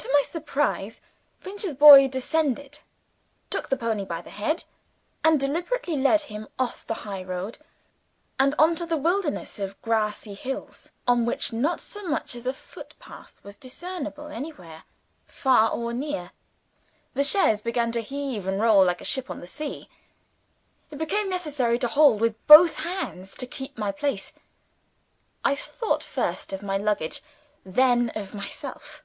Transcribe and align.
To 0.00 0.08
my 0.22 0.32
surprise, 0.32 1.00
Finch's 1.38 1.74
boy 1.74 2.06
descended; 2.06 2.80
took 3.48 3.68
the 3.68 3.76
pony 3.76 4.04
by 4.04 4.20
the 4.20 4.30
head; 4.30 4.62
and 5.24 5.40
deliberately 5.40 5.96
led 5.96 6.22
him 6.22 6.46
off 6.58 6.86
the 6.86 6.94
high 7.02 7.22
road, 7.24 7.58
and 8.38 8.54
on 8.56 8.76
to 8.76 8.86
the 8.86 8.96
wilderness 8.96 9.58
of 9.58 9.80
grassy 9.82 10.34
hills, 10.34 10.92
on 11.06 11.26
which 11.26 11.52
not 11.52 11.80
so 11.80 12.04
much 12.06 12.36
as 12.36 12.46
a 12.46 12.52
footpath 12.54 13.40
was 13.42 13.56
discernible 13.56 14.28
anywhere, 14.28 14.84
far 15.26 15.70
or 15.72 15.92
near. 15.92 16.30
The 17.14 17.24
chaise 17.24 17.60
began 17.60 17.90
to 17.92 18.00
heave 18.00 18.46
and 18.46 18.60
roll 18.60 18.84
like 18.84 19.00
a 19.00 19.04
ship 19.06 19.30
on 19.30 19.40
the 19.40 19.46
sea. 19.48 19.88
It 20.90 20.98
became 20.98 21.28
necessary 21.28 21.78
to 21.80 21.88
hold 21.88 22.20
with 22.20 22.46
both 22.46 22.78
hands 22.80 23.34
to 23.34 23.46
keep 23.48 23.76
my 23.76 23.90
place. 23.90 24.32
I 25.44 25.54
thought 25.56 26.04
first 26.04 26.52
of 26.52 26.62
my 26.62 26.78
luggage 26.78 27.20
then 27.64 28.10
of 28.14 28.32
myself. 28.32 29.02